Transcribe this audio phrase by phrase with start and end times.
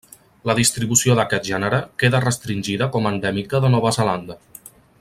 [0.51, 4.39] La distribució d'aquest gènere queda restringida com a endèmica de Nova Zelanda.